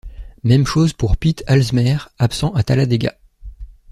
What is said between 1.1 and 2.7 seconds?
Pete Halsmer, absent à